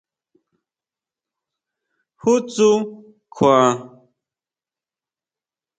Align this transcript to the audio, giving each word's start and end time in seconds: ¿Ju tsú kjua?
¿Ju 2.21 2.33
tsú 2.51 2.69
kjua? 3.35 3.59